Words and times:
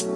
Hey, 0.00 0.06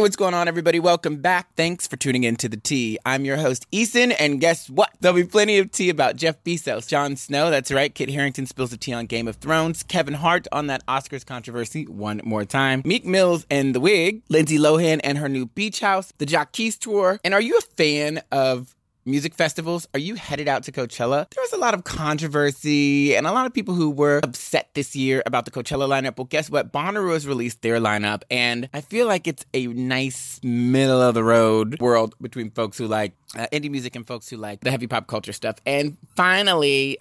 what's 0.00 0.16
going 0.16 0.34
on, 0.34 0.46
everybody? 0.46 0.80
Welcome 0.80 1.22
back. 1.22 1.54
Thanks 1.56 1.86
for 1.86 1.96
tuning 1.96 2.24
in 2.24 2.36
to 2.36 2.48
the 2.50 2.58
tea. 2.58 2.98
I'm 3.06 3.24
your 3.24 3.38
host, 3.38 3.70
Eason, 3.70 4.14
and 4.20 4.38
guess 4.38 4.68
what? 4.68 4.90
There'll 5.00 5.16
be 5.16 5.24
plenty 5.24 5.56
of 5.60 5.70
tea 5.70 5.88
about 5.88 6.16
Jeff 6.16 6.44
Bezos, 6.44 6.86
Jon 6.86 7.16
Snow, 7.16 7.48
that's 7.50 7.72
right, 7.72 7.94
Kit 7.94 8.10
Harington 8.10 8.44
spills 8.44 8.70
the 8.70 8.76
tea 8.76 8.92
on 8.92 9.06
Game 9.06 9.28
of 9.28 9.36
Thrones, 9.36 9.82
Kevin 9.82 10.12
Hart 10.12 10.46
on 10.52 10.66
that 10.66 10.84
Oscars 10.84 11.24
controversy 11.24 11.86
one 11.86 12.20
more 12.22 12.44
time, 12.44 12.82
Meek 12.84 13.06
Mills 13.06 13.46
and 13.50 13.74
The 13.74 13.80
Wig, 13.80 14.22
Lindsay 14.28 14.58
Lohan 14.58 15.00
and 15.02 15.16
her 15.16 15.30
new 15.30 15.46
beach 15.46 15.80
house, 15.80 16.12
the 16.18 16.26
Jacquees 16.26 16.78
tour, 16.78 17.18
and 17.24 17.32
are 17.32 17.40
you 17.40 17.56
a 17.56 17.62
fan 17.76 18.20
of 18.30 18.74
music 19.08 19.34
festivals, 19.34 19.88
are 19.94 19.98
you 19.98 20.14
headed 20.14 20.46
out 20.48 20.62
to 20.64 20.72
Coachella? 20.72 21.28
There 21.30 21.42
was 21.42 21.52
a 21.52 21.58
lot 21.58 21.74
of 21.74 21.84
controversy 21.84 23.16
and 23.16 23.26
a 23.26 23.32
lot 23.32 23.46
of 23.46 23.54
people 23.54 23.74
who 23.74 23.90
were 23.90 24.20
upset 24.22 24.70
this 24.74 24.94
year 24.94 25.22
about 25.26 25.44
the 25.46 25.50
Coachella 25.50 25.88
lineup. 25.88 26.18
Well, 26.18 26.26
guess 26.26 26.50
what? 26.50 26.72
Bonnaroo 26.72 27.14
has 27.14 27.26
released 27.26 27.62
their 27.62 27.80
lineup, 27.80 28.22
and 28.30 28.68
I 28.72 28.80
feel 28.80 29.06
like 29.06 29.26
it's 29.26 29.44
a 29.54 29.66
nice 29.66 30.40
middle 30.42 31.00
of 31.00 31.14
the 31.14 31.24
road 31.24 31.80
world 31.80 32.14
between 32.20 32.50
folks 32.50 32.78
who 32.78 32.86
like 32.86 33.14
uh, 33.36 33.46
indie 33.52 33.70
music 33.70 33.96
and 33.96 34.06
folks 34.06 34.28
who 34.28 34.36
like 34.36 34.60
the 34.60 34.70
heavy 34.70 34.86
pop 34.86 35.06
culture 35.06 35.32
stuff. 35.32 35.56
And 35.66 35.96
finally, 36.14 36.98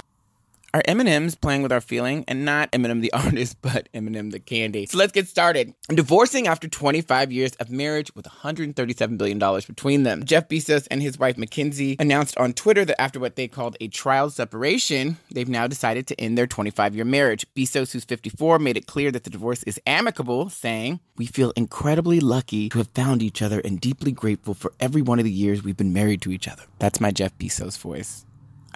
are 0.77 0.84
M&M's 0.86 1.34
playing 1.34 1.63
with 1.63 1.72
our 1.72 1.81
feeling 1.81 2.23
and 2.27 2.45
not 2.45 2.72
Eminem 2.72 3.02
the 3.02 3.12
artist, 3.26 3.58
but 3.62 3.90
Eminem 3.94 4.31
the 4.31 4.40
candy. 4.40 4.86
So 4.86 4.98
let's 4.98 5.12
get 5.12 5.27
started. 5.27 5.73
Divorcing 5.90 6.48
after 6.48 6.67
25 6.67 7.31
years 7.31 7.53
of 7.55 7.72
marriage 7.72 8.13
with 8.16 8.26
$137 8.26 9.17
billion 9.17 9.40
between 9.40 10.03
them. 10.03 10.23
Jeff 10.23 10.48
Bezos 10.48 10.88
and 10.91 11.02
his 11.02 11.17
wife 11.17 11.38
Mackenzie 11.38 11.95
announced 12.00 12.38
on 12.38 12.53
Twitter 12.53 12.86
that 12.86 13.02
after 13.02 13.20
what 13.20 13.36
they 13.36 13.48
called 13.48 13.76
a 13.81 13.88
trial 13.88 14.30
separation, 14.30 15.17
they've 15.31 15.50
now 15.50 15.66
decided 15.66 16.05
to 16.08 16.22
end 16.22 16.38
their 16.38 16.47
25 16.47 16.95
year 16.95 17.06
marriage. 17.06 17.45
Bezos, 17.56 17.91
who's 17.91 18.06
54, 18.06 18.59
made 18.59 18.78
it 18.78 18.86
clear 18.86 19.12
that 19.12 19.23
the 19.23 19.31
divorce 19.31 19.64
is 19.64 19.80
amicable, 19.88 20.50
saying, 20.50 21.00
We 21.17 21.25
feel 21.25 21.53
incredibly 21.56 22.19
lucky 22.19 22.69
to 22.69 22.78
have 22.78 22.89
found 22.89 23.23
each 23.23 23.41
other 23.41 23.59
and 23.62 23.81
deeply 23.81 24.12
grateful 24.12 24.53
for 24.53 24.73
every 24.80 25.02
one 25.02 25.17
of 25.17 25.25
the 25.25 25.31
years 25.31 25.64
we've 25.64 25.75
been 25.75 25.94
married 25.94 26.22
to 26.22 26.31
each 26.31 26.47
other. 26.47 26.64
That's 26.78 27.02
my 27.02 27.09
Jeff 27.09 27.36
Bezos 27.39 27.80
voice. 27.80 28.27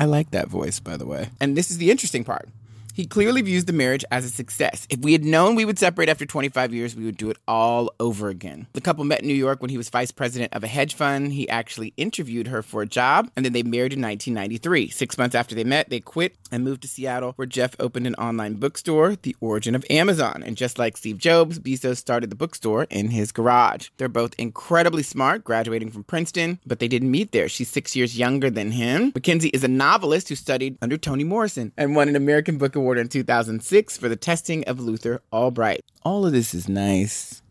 I 0.01 0.05
like 0.05 0.31
that 0.31 0.47
voice, 0.47 0.79
by 0.79 0.97
the 0.97 1.05
way. 1.05 1.29
And 1.39 1.55
this 1.55 1.69
is 1.69 1.77
the 1.77 1.91
interesting 1.91 2.23
part. 2.23 2.49
He 2.93 3.05
clearly 3.05 3.41
views 3.41 3.65
the 3.65 3.73
marriage 3.73 4.05
as 4.11 4.25
a 4.25 4.29
success. 4.29 4.85
If 4.89 4.99
we 4.99 5.13
had 5.13 5.23
known 5.23 5.55
we 5.55 5.65
would 5.65 5.79
separate 5.79 6.09
after 6.09 6.25
25 6.25 6.73
years, 6.73 6.95
we 6.95 7.05
would 7.05 7.17
do 7.17 7.29
it 7.29 7.37
all 7.47 7.91
over 7.99 8.29
again. 8.29 8.67
The 8.73 8.81
couple 8.81 9.03
met 9.03 9.21
in 9.21 9.27
New 9.27 9.33
York 9.33 9.61
when 9.61 9.69
he 9.69 9.77
was 9.77 9.89
vice 9.89 10.11
president 10.11 10.53
of 10.53 10.63
a 10.63 10.67
hedge 10.67 10.95
fund. 10.95 11.33
He 11.33 11.47
actually 11.49 11.93
interviewed 11.97 12.47
her 12.47 12.61
for 12.61 12.81
a 12.81 12.87
job, 12.87 13.29
and 13.35 13.45
then 13.45 13.53
they 13.53 13.63
married 13.63 13.93
in 13.93 14.01
1993. 14.01 14.89
Six 14.89 15.17
months 15.17 15.35
after 15.35 15.55
they 15.55 15.63
met, 15.63 15.89
they 15.89 15.99
quit 15.99 16.35
and 16.51 16.63
moved 16.63 16.81
to 16.81 16.87
Seattle, 16.87 17.33
where 17.35 17.45
Jeff 17.45 17.75
opened 17.79 18.07
an 18.07 18.15
online 18.15 18.55
bookstore, 18.55 19.15
The 19.15 19.35
Origin 19.39 19.75
of 19.75 19.85
Amazon. 19.89 20.43
And 20.45 20.57
just 20.57 20.77
like 20.77 20.97
Steve 20.97 21.17
Jobs, 21.17 21.59
Bezos 21.59 21.97
started 21.97 22.29
the 22.29 22.35
bookstore 22.35 22.87
in 22.89 23.09
his 23.09 23.31
garage. 23.31 23.89
They're 23.97 24.09
both 24.09 24.35
incredibly 24.37 25.03
smart, 25.03 25.43
graduating 25.43 25.91
from 25.91 26.03
Princeton, 26.03 26.59
but 26.65 26.79
they 26.79 26.87
didn't 26.87 27.11
meet 27.11 27.31
there. 27.31 27.47
She's 27.47 27.69
six 27.69 27.95
years 27.95 28.17
younger 28.17 28.49
than 28.49 28.71
him. 28.71 29.11
Mackenzie 29.15 29.49
is 29.49 29.63
a 29.63 29.67
novelist 29.67 30.29
who 30.29 30.35
studied 30.35 30.77
under 30.81 30.97
Toni 30.97 31.23
Morrison 31.23 31.71
and 31.77 31.95
won 31.95 32.09
an 32.09 32.15
American 32.15 32.57
Book 32.57 32.75
Award 32.81 32.97
in 32.97 33.07
2006 33.07 33.97
for 33.97 34.09
the 34.09 34.15
testing 34.15 34.63
of 34.65 34.79
Luther 34.79 35.21
Albright. 35.31 35.81
All 36.03 36.25
of 36.25 36.31
this 36.31 36.53
is 36.53 36.67
nice. 36.67 37.41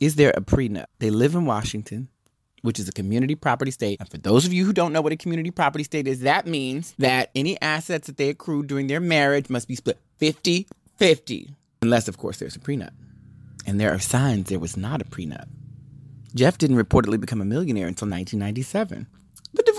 Is 0.00 0.16
there 0.16 0.32
a 0.36 0.40
prenup? 0.40 0.86
They 0.98 1.10
live 1.10 1.34
in 1.34 1.46
Washington, 1.46 2.08
which 2.62 2.78
is 2.78 2.88
a 2.88 2.92
community 2.92 3.34
property 3.34 3.70
state. 3.70 4.00
And 4.00 4.08
for 4.08 4.18
those 4.18 4.44
of 4.44 4.52
you 4.52 4.64
who 4.64 4.72
don't 4.72 4.92
know 4.92 5.00
what 5.00 5.12
a 5.12 5.16
community 5.16 5.50
property 5.50 5.84
state 5.84 6.08
is, 6.08 6.20
that 6.20 6.46
means 6.46 6.94
that 6.98 7.30
any 7.34 7.60
assets 7.62 8.08
that 8.08 8.16
they 8.16 8.28
accrued 8.28 8.66
during 8.66 8.88
their 8.88 9.00
marriage 9.00 9.48
must 9.48 9.68
be 9.68 9.76
split 9.76 9.98
50 10.18 10.66
50, 10.96 11.54
unless, 11.82 12.08
of 12.08 12.18
course, 12.18 12.38
there's 12.38 12.56
a 12.56 12.60
prenup. 12.60 12.92
And 13.66 13.80
there 13.80 13.92
are 13.92 13.98
signs 13.98 14.48
there 14.48 14.58
was 14.58 14.76
not 14.76 15.00
a 15.00 15.04
prenup. 15.04 15.48
Jeff 16.34 16.58
didn't 16.58 16.76
reportedly 16.76 17.20
become 17.20 17.40
a 17.40 17.44
millionaire 17.44 17.86
until 17.86 18.08
1997. 18.08 19.06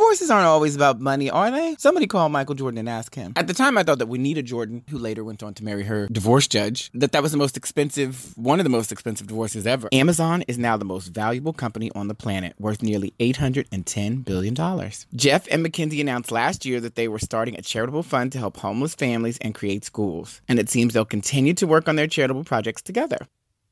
Divorces 0.06 0.30
aren't 0.30 0.46
always 0.46 0.76
about 0.76 1.02
money, 1.02 1.32
are 1.32 1.50
they? 1.50 1.76
Somebody 1.80 2.06
call 2.06 2.30
Michael 2.30 2.54
Jordan 2.54 2.78
and 2.78 2.88
ask 2.88 3.16
him. 3.16 3.34
At 3.36 3.48
the 3.48 3.56
time, 3.56 3.76
I 3.76 3.82
thought 3.82 3.98
that 3.98 4.06
Juanita 4.06 4.44
Jordan, 4.44 4.84
who 4.92 5.00
later 5.00 5.24
went 5.24 5.42
on 5.42 5.56
to 5.56 5.64
marry 5.64 5.82
her 5.82 6.08
divorce 6.10 6.48
judge, 6.48 6.92
that 6.94 7.12
that 7.12 7.24
was 7.24 7.32
the 7.32 7.40
most 7.40 7.58
expensive, 7.58 8.38
one 8.38 8.60
of 8.60 8.66
the 8.66 8.70
most 8.70 8.92
expensive 8.92 9.26
divorces 9.26 9.66
ever. 9.66 9.90
Amazon 9.92 10.44
is 10.44 10.60
now 10.60 10.78
the 10.78 10.86
most 10.86 11.08
valuable 11.08 11.54
company 11.54 11.92
on 11.96 12.08
the 12.08 12.14
planet, 12.14 12.54
worth 12.60 12.84
nearly 12.84 13.16
$810 13.20 14.24
billion. 14.24 14.92
Jeff 15.16 15.48
and 15.52 15.64
Mackenzie 15.64 16.02
announced 16.02 16.32
last 16.32 16.68
year 16.68 16.80
that 16.82 16.94
they 16.94 17.08
were 17.08 17.18
starting 17.18 17.56
a 17.56 17.64
charitable 17.64 18.04
fund 18.04 18.32
to 18.34 18.38
help 18.38 18.58
homeless 18.58 18.94
families 18.94 19.40
and 19.40 19.56
create 19.56 19.84
schools. 19.84 20.40
And 20.48 20.60
it 20.60 20.70
seems 20.70 20.94
they'll 20.94 21.04
continue 21.04 21.56
to 21.56 21.66
work 21.66 21.90
on 21.90 21.96
their 21.96 22.08
charitable 22.08 22.44
projects 22.44 22.84
together. 22.84 23.18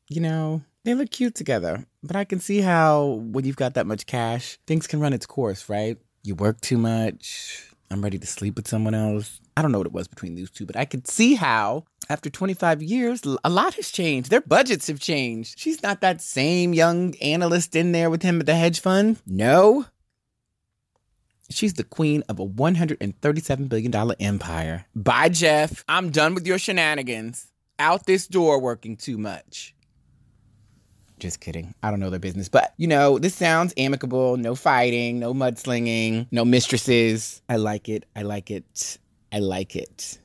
You 0.09 0.21
know, 0.21 0.63
they 0.83 0.95
look 0.95 1.11
cute 1.11 1.35
together, 1.35 1.85
but 2.01 2.15
I 2.15 2.25
can 2.25 2.39
see 2.39 2.59
how 2.59 3.21
when 3.31 3.45
you've 3.45 3.55
got 3.55 3.75
that 3.75 3.85
much 3.85 4.07
cash, 4.07 4.57
things 4.65 4.87
can 4.87 4.99
run 4.99 5.13
its 5.13 5.27
course, 5.27 5.69
right? 5.69 5.99
You 6.23 6.35
work 6.35 6.61
too 6.61 6.77
much. 6.77 7.69
I'm 7.91 8.01
ready 8.01 8.17
to 8.17 8.25
sleep 8.25 8.55
with 8.55 8.67
someone 8.67 8.93
else. 8.93 9.41
I 9.57 9.61
don't 9.61 9.73
know 9.73 9.77
what 9.77 9.87
it 9.87 9.93
was 9.93 10.07
between 10.07 10.35
these 10.35 10.49
two, 10.49 10.65
but 10.65 10.77
I 10.77 10.85
could 10.85 11.05
see 11.05 11.35
how 11.35 11.83
after 12.09 12.29
25 12.29 12.81
years, 12.81 13.21
a 13.43 13.49
lot 13.49 13.73
has 13.75 13.91
changed. 13.91 14.29
Their 14.29 14.41
budgets 14.41 14.87
have 14.87 14.99
changed. 14.99 15.59
She's 15.59 15.83
not 15.83 15.99
that 16.01 16.21
same 16.21 16.73
young 16.73 17.13
analyst 17.21 17.75
in 17.75 17.91
there 17.91 18.09
with 18.09 18.23
him 18.23 18.39
at 18.39 18.45
the 18.45 18.55
hedge 18.55 18.79
fund. 18.79 19.19
No. 19.27 19.85
She's 21.49 21.73
the 21.73 21.83
queen 21.83 22.23
of 22.29 22.39
a 22.39 22.47
$137 22.47 23.69
billion 23.69 23.93
empire. 24.19 24.85
Bye, 24.95 25.29
Jeff. 25.29 25.83
I'm 25.87 26.09
done 26.09 26.35
with 26.35 26.47
your 26.47 26.57
shenanigans. 26.57 27.47
Out 27.77 28.05
this 28.05 28.27
door 28.27 28.59
working 28.61 28.95
too 28.95 29.17
much. 29.17 29.72
Just 31.23 31.39
kidding. 31.39 31.73
I 31.81 31.89
don't 31.89 32.01
know 32.01 32.09
their 32.09 32.19
business. 32.19 32.49
But, 32.49 32.73
you 32.75 32.85
know, 32.85 33.17
this 33.17 33.33
sounds 33.33 33.73
amicable. 33.77 34.35
No 34.35 34.55
fighting, 34.55 35.19
no 35.19 35.33
mudslinging, 35.33 36.27
no 36.31 36.43
mistresses. 36.43 37.41
I 37.47 37.55
like 37.55 37.87
it. 37.87 38.05
I 38.13 38.23
like 38.23 38.51
it. 38.51 38.97
I 39.31 39.39
like 39.39 39.77
it. 39.77 40.19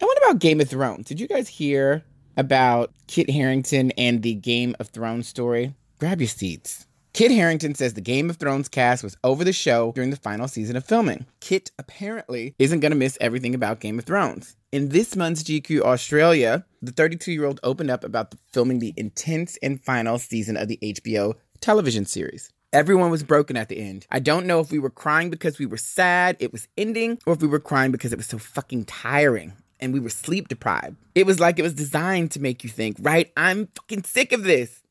And 0.00 0.06
what 0.06 0.16
about 0.16 0.38
Game 0.38 0.58
of 0.62 0.70
Thrones? 0.70 1.06
Did 1.06 1.20
you 1.20 1.28
guys 1.28 1.46
hear 1.46 2.02
about 2.38 2.90
Kit 3.06 3.28
Harington 3.28 3.90
and 3.98 4.22
the 4.22 4.32
Game 4.32 4.74
of 4.80 4.88
Thrones 4.88 5.28
story? 5.28 5.74
Grab 5.98 6.22
your 6.22 6.28
seats. 6.28 6.86
Kit 7.12 7.30
Harington 7.30 7.74
says 7.74 7.92
the 7.92 8.00
Game 8.00 8.30
of 8.30 8.38
Thrones 8.38 8.70
cast 8.70 9.04
was 9.04 9.18
over 9.22 9.44
the 9.44 9.52
show 9.52 9.92
during 9.94 10.08
the 10.08 10.16
final 10.16 10.48
season 10.48 10.74
of 10.74 10.86
filming. 10.86 11.26
Kit 11.40 11.70
apparently 11.78 12.54
isn't 12.58 12.80
going 12.80 12.92
to 12.92 12.96
miss 12.96 13.18
everything 13.20 13.54
about 13.54 13.80
Game 13.80 13.98
of 13.98 14.06
Thrones. 14.06 14.56
In 14.72 14.88
this 14.88 15.14
month's 15.16 15.42
GQ 15.42 15.82
Australia, 15.82 16.64
the 16.82 16.92
32 16.92 17.32
year 17.32 17.44
old 17.44 17.60
opened 17.62 17.90
up 17.90 18.04
about 18.04 18.34
filming 18.52 18.78
the 18.78 18.94
intense 18.96 19.58
and 19.62 19.82
final 19.82 20.18
season 20.18 20.56
of 20.56 20.68
the 20.68 20.78
HBO 20.82 21.34
television 21.60 22.04
series. 22.04 22.50
Everyone 22.72 23.10
was 23.10 23.22
broken 23.22 23.56
at 23.56 23.68
the 23.68 23.78
end. 23.78 24.06
I 24.10 24.20
don't 24.20 24.46
know 24.46 24.60
if 24.60 24.70
we 24.70 24.78
were 24.78 24.90
crying 24.90 25.28
because 25.28 25.58
we 25.58 25.66
were 25.66 25.76
sad 25.76 26.36
it 26.38 26.52
was 26.52 26.68
ending 26.78 27.18
or 27.26 27.32
if 27.32 27.42
we 27.42 27.48
were 27.48 27.58
crying 27.58 27.90
because 27.90 28.12
it 28.12 28.16
was 28.16 28.26
so 28.26 28.38
fucking 28.38 28.84
tiring 28.84 29.52
and 29.80 29.92
we 29.92 30.00
were 30.00 30.10
sleep 30.10 30.48
deprived. 30.48 30.96
It 31.14 31.26
was 31.26 31.40
like 31.40 31.58
it 31.58 31.62
was 31.62 31.74
designed 31.74 32.30
to 32.32 32.40
make 32.40 32.62
you 32.62 32.70
think, 32.70 32.96
right? 33.00 33.32
I'm 33.36 33.68
fucking 33.74 34.04
sick 34.04 34.32
of 34.32 34.44
this. 34.44 34.82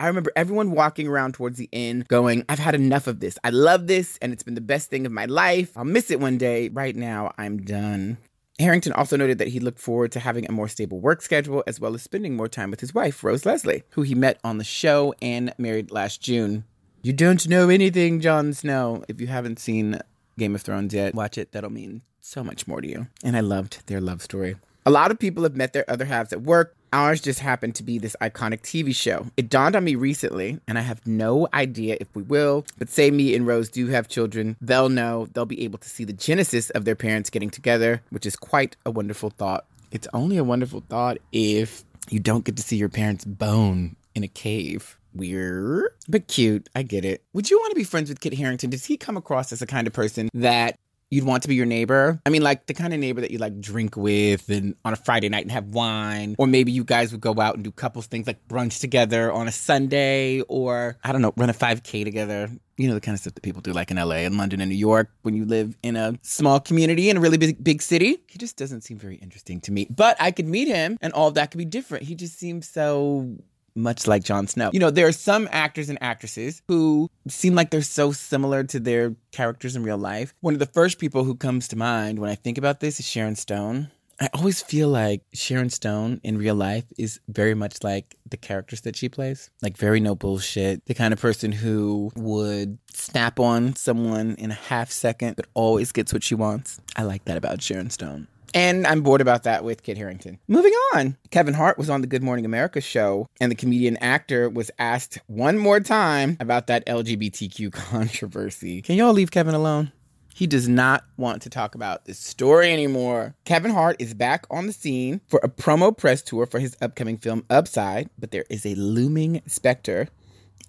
I 0.00 0.06
remember 0.06 0.30
everyone 0.36 0.70
walking 0.70 1.08
around 1.08 1.34
towards 1.34 1.58
the 1.58 1.68
end 1.72 2.06
going, 2.06 2.44
I've 2.48 2.60
had 2.60 2.76
enough 2.76 3.08
of 3.08 3.18
this. 3.18 3.36
I 3.42 3.50
love 3.50 3.88
this 3.88 4.16
and 4.22 4.32
it's 4.32 4.44
been 4.44 4.54
the 4.54 4.60
best 4.60 4.90
thing 4.90 5.06
of 5.06 5.12
my 5.12 5.26
life. 5.26 5.76
I'll 5.76 5.84
miss 5.84 6.10
it 6.10 6.20
one 6.20 6.38
day. 6.38 6.68
Right 6.68 6.94
now, 6.94 7.32
I'm 7.36 7.58
done. 7.64 8.16
Harington 8.58 8.92
also 8.92 9.16
noted 9.16 9.38
that 9.38 9.48
he 9.48 9.60
looked 9.60 9.78
forward 9.78 10.10
to 10.12 10.20
having 10.20 10.44
a 10.48 10.52
more 10.52 10.66
stable 10.66 10.98
work 10.98 11.22
schedule 11.22 11.62
as 11.66 11.78
well 11.78 11.94
as 11.94 12.02
spending 12.02 12.34
more 12.34 12.48
time 12.48 12.70
with 12.70 12.80
his 12.80 12.92
wife, 12.92 13.22
Rose 13.22 13.46
Leslie, 13.46 13.84
who 13.90 14.02
he 14.02 14.16
met 14.16 14.40
on 14.42 14.58
the 14.58 14.64
show 14.64 15.14
and 15.22 15.54
married 15.58 15.92
last 15.92 16.20
June. 16.20 16.64
You 17.00 17.12
don't 17.12 17.46
know 17.48 17.68
anything, 17.68 18.20
Jon 18.20 18.52
Snow. 18.52 19.04
If 19.08 19.20
you 19.20 19.28
haven't 19.28 19.60
seen 19.60 20.00
Game 20.36 20.56
of 20.56 20.62
Thrones 20.62 20.92
yet, 20.92 21.14
watch 21.14 21.38
it. 21.38 21.52
That'll 21.52 21.70
mean 21.70 22.02
so 22.20 22.42
much 22.42 22.66
more 22.66 22.80
to 22.80 22.88
you. 22.88 23.06
And 23.22 23.36
I 23.36 23.40
loved 23.40 23.86
their 23.86 24.00
love 24.00 24.22
story. 24.22 24.56
A 24.84 24.90
lot 24.90 25.10
of 25.10 25.18
people 25.18 25.44
have 25.44 25.54
met 25.54 25.72
their 25.72 25.88
other 25.88 26.06
halves 26.06 26.32
at 26.32 26.42
work. 26.42 26.74
Ours 26.92 27.20
just 27.20 27.40
happened 27.40 27.74
to 27.74 27.82
be 27.82 27.98
this 27.98 28.16
iconic 28.20 28.62
TV 28.62 28.94
show. 28.94 29.26
It 29.36 29.50
dawned 29.50 29.76
on 29.76 29.84
me 29.84 29.94
recently, 29.94 30.58
and 30.66 30.78
I 30.78 30.80
have 30.80 31.06
no 31.06 31.46
idea 31.52 31.98
if 32.00 32.08
we 32.14 32.22
will, 32.22 32.64
but 32.78 32.88
say 32.88 33.10
me 33.10 33.34
and 33.34 33.46
Rose 33.46 33.68
do 33.68 33.88
have 33.88 34.08
children, 34.08 34.56
they'll 34.60 34.88
know, 34.88 35.26
they'll 35.32 35.44
be 35.44 35.64
able 35.64 35.78
to 35.78 35.88
see 35.88 36.04
the 36.04 36.12
genesis 36.12 36.70
of 36.70 36.84
their 36.84 36.96
parents 36.96 37.28
getting 37.28 37.50
together, 37.50 38.02
which 38.10 38.24
is 38.24 38.36
quite 38.36 38.76
a 38.86 38.90
wonderful 38.90 39.30
thought. 39.30 39.66
It's 39.90 40.08
only 40.14 40.38
a 40.38 40.44
wonderful 40.44 40.82
thought 40.88 41.18
if 41.32 41.84
you 42.08 42.20
don't 42.20 42.44
get 42.44 42.56
to 42.56 42.62
see 42.62 42.76
your 42.76 42.88
parents 42.88 43.24
bone 43.24 43.96
in 44.14 44.24
a 44.24 44.28
cave. 44.28 44.98
Weird, 45.14 45.92
but 46.08 46.26
cute. 46.28 46.68
I 46.74 46.82
get 46.82 47.04
it. 47.04 47.22
Would 47.32 47.50
you 47.50 47.58
want 47.58 47.70
to 47.70 47.76
be 47.76 47.84
friends 47.84 48.08
with 48.08 48.20
Kit 48.20 48.34
Harington? 48.34 48.70
Does 48.70 48.84
he 48.84 48.96
come 48.96 49.16
across 49.16 49.52
as 49.52 49.58
the 49.58 49.66
kind 49.66 49.86
of 49.86 49.92
person 49.92 50.28
that 50.34 50.78
you'd 51.10 51.24
want 51.24 51.42
to 51.42 51.48
be 51.48 51.54
your 51.54 51.66
neighbor. 51.66 52.20
I 52.26 52.30
mean, 52.30 52.42
like 52.42 52.66
the 52.66 52.74
kind 52.74 52.92
of 52.92 53.00
neighbor 53.00 53.20
that 53.20 53.30
you 53.30 53.38
like 53.38 53.60
drink 53.60 53.96
with 53.96 54.48
and 54.48 54.74
on 54.84 54.92
a 54.92 54.96
Friday 54.96 55.28
night 55.28 55.42
and 55.42 55.52
have 55.52 55.66
wine. 55.68 56.36
Or 56.38 56.46
maybe 56.46 56.72
you 56.72 56.84
guys 56.84 57.12
would 57.12 57.20
go 57.20 57.38
out 57.40 57.54
and 57.54 57.64
do 57.64 57.70
couples 57.70 58.06
things 58.06 58.26
like 58.26 58.46
brunch 58.48 58.80
together 58.80 59.32
on 59.32 59.48
a 59.48 59.52
Sunday 59.52 60.40
or 60.42 60.96
I 61.02 61.12
don't 61.12 61.22
know, 61.22 61.32
run 61.36 61.50
a 61.50 61.54
5K 61.54 62.04
together. 62.04 62.50
You 62.76 62.88
know, 62.88 62.94
the 62.94 63.00
kind 63.00 63.14
of 63.14 63.20
stuff 63.20 63.34
that 63.34 63.42
people 63.42 63.60
do 63.60 63.72
like 63.72 63.90
in 63.90 63.96
LA 63.96 64.16
and 64.16 64.38
London 64.38 64.60
and 64.60 64.70
New 64.70 64.76
York 64.76 65.10
when 65.22 65.34
you 65.34 65.44
live 65.44 65.76
in 65.82 65.96
a 65.96 66.14
small 66.22 66.60
community 66.60 67.10
in 67.10 67.16
a 67.16 67.20
really 67.20 67.38
big, 67.38 67.62
big 67.62 67.82
city. 67.82 68.18
He 68.28 68.38
just 68.38 68.56
doesn't 68.56 68.82
seem 68.82 68.98
very 68.98 69.16
interesting 69.16 69.60
to 69.62 69.72
me. 69.72 69.88
But 69.90 70.16
I 70.20 70.30
could 70.30 70.46
meet 70.46 70.68
him 70.68 70.96
and 71.00 71.12
all 71.12 71.28
of 71.28 71.34
that 71.34 71.50
could 71.50 71.58
be 71.58 71.64
different. 71.64 72.04
He 72.04 72.14
just 72.14 72.38
seems 72.38 72.68
so 72.68 73.36
much 73.78 74.06
like 74.06 74.24
Jon 74.24 74.46
Snow. 74.46 74.70
You 74.72 74.80
know, 74.80 74.90
there 74.90 75.06
are 75.06 75.12
some 75.12 75.48
actors 75.50 75.88
and 75.88 75.98
actresses 76.02 76.62
who 76.68 77.10
seem 77.28 77.54
like 77.54 77.70
they're 77.70 77.82
so 77.82 78.12
similar 78.12 78.64
to 78.64 78.80
their 78.80 79.14
characters 79.32 79.76
in 79.76 79.82
real 79.82 79.98
life. 79.98 80.34
One 80.40 80.54
of 80.54 80.60
the 80.60 80.66
first 80.66 80.98
people 80.98 81.24
who 81.24 81.34
comes 81.34 81.68
to 81.68 81.76
mind 81.76 82.18
when 82.18 82.30
I 82.30 82.34
think 82.34 82.58
about 82.58 82.80
this 82.80 83.00
is 83.00 83.06
Sharon 83.06 83.36
Stone. 83.36 83.90
I 84.20 84.28
always 84.34 84.60
feel 84.60 84.88
like 84.88 85.22
Sharon 85.32 85.70
Stone 85.70 86.20
in 86.24 86.38
real 86.38 86.56
life 86.56 86.84
is 86.98 87.20
very 87.28 87.54
much 87.54 87.84
like 87.84 88.16
the 88.28 88.36
characters 88.36 88.80
that 88.80 88.96
she 88.96 89.08
plays. 89.08 89.48
Like 89.62 89.76
very 89.76 90.00
no 90.00 90.16
bullshit. 90.16 90.84
The 90.86 90.94
kind 90.94 91.14
of 91.14 91.20
person 91.20 91.52
who 91.52 92.10
would 92.16 92.78
snap 92.92 93.38
on 93.38 93.76
someone 93.76 94.34
in 94.34 94.50
a 94.50 94.54
half 94.54 94.90
second 94.90 95.36
but 95.36 95.46
always 95.54 95.92
gets 95.92 96.12
what 96.12 96.24
she 96.24 96.34
wants. 96.34 96.80
I 96.96 97.04
like 97.04 97.26
that 97.26 97.36
about 97.36 97.62
Sharon 97.62 97.90
Stone. 97.90 98.26
And 98.54 98.86
I'm 98.86 99.02
bored 99.02 99.20
about 99.20 99.42
that 99.44 99.64
with 99.64 99.82
Kit 99.82 99.96
Harington. 99.96 100.38
Moving 100.48 100.72
on. 100.94 101.16
Kevin 101.30 101.54
Hart 101.54 101.78
was 101.78 101.90
on 101.90 102.00
the 102.00 102.06
Good 102.06 102.22
Morning 102.22 102.44
America 102.44 102.80
show, 102.80 103.26
and 103.40 103.50
the 103.50 103.56
comedian 103.56 103.96
actor 103.98 104.48
was 104.48 104.70
asked 104.78 105.18
one 105.26 105.58
more 105.58 105.80
time 105.80 106.36
about 106.40 106.66
that 106.68 106.86
LGBTQ 106.86 107.72
controversy. 107.72 108.82
Can 108.82 108.96
y'all 108.96 109.12
leave 109.12 109.30
Kevin 109.30 109.54
alone? 109.54 109.92
He 110.38 110.46
does 110.46 110.68
not 110.68 111.02
want 111.16 111.42
to 111.42 111.50
talk 111.50 111.74
about 111.74 112.04
this 112.04 112.16
story 112.16 112.72
anymore. 112.72 113.34
Kevin 113.44 113.72
Hart 113.72 113.96
is 113.98 114.14
back 114.14 114.46
on 114.50 114.68
the 114.68 114.72
scene 114.72 115.20
for 115.26 115.40
a 115.42 115.48
promo 115.48 115.96
press 115.96 116.22
tour 116.22 116.46
for 116.46 116.60
his 116.60 116.76
upcoming 116.80 117.16
film 117.16 117.44
Upside, 117.50 118.08
but 118.16 118.30
there 118.30 118.44
is 118.48 118.64
a 118.64 118.76
looming 118.76 119.42
specter 119.48 120.06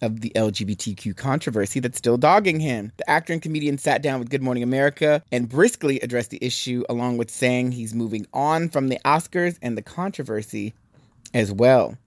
of 0.01 0.21
the 0.21 0.31
LGBTQ 0.35 1.15
controversy 1.15 1.79
that's 1.79 1.97
still 1.97 2.17
dogging 2.17 2.59
him. 2.59 2.91
The 2.97 3.09
actor 3.09 3.33
and 3.33 3.41
comedian 3.41 3.77
sat 3.77 4.01
down 4.01 4.19
with 4.19 4.29
Good 4.29 4.41
Morning 4.41 4.63
America 4.63 5.21
and 5.31 5.49
briskly 5.49 5.99
addressed 5.99 6.29
the 6.29 6.39
issue, 6.41 6.83
along 6.89 7.17
with 7.17 7.29
saying 7.29 7.71
he's 7.71 7.93
moving 7.93 8.25
on 8.33 8.69
from 8.69 8.87
the 8.87 8.99
Oscars 9.05 9.57
and 9.61 9.77
the 9.77 9.81
controversy 9.81 10.73
as 11.33 11.51
well. 11.51 11.97